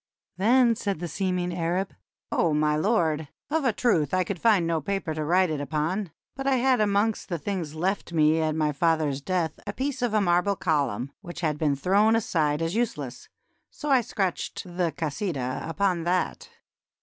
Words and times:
Then 0.37 0.73
said 0.75 0.97
the 0.97 1.07
seeming 1.07 1.55
Arab: 1.55 1.93
"0 2.33 2.55
my 2.55 2.75
Lord! 2.75 3.27
of 3.51 3.63
a 3.65 3.71
truth 3.71 4.15
I 4.15 4.23
could 4.23 4.41
ffiid 4.41 4.63
no 4.63 4.81
paper 4.81 5.13
to 5.13 5.23
write 5.23 5.51
it 5.51 5.61
upon; 5.61 6.09
but 6.35 6.47
I 6.47 6.55
had 6.55 6.81
amongst 6.81 7.29
the 7.29 7.37
things 7.37 7.75
left 7.75 8.11
me 8.11 8.39
at 8.41 8.55
my 8.55 8.71
father's 8.71 9.21
death 9.21 9.59
a 9.67 9.73
piece 9.73 10.01
of 10.01 10.15
a 10.15 10.19
marble 10.19 10.55
column 10.55 11.11
which 11.21 11.41
had 11.41 11.59
been 11.59 11.75
thrown 11.75 12.15
aside 12.15 12.63
as 12.63 12.73
useless, 12.73 13.29
so 13.69 13.91
I 13.91 14.01
scratched 14.01 14.63
the 14.63 14.91
'Kasidah' 14.91 15.69
upon 15.69 16.01
that." 16.05 16.49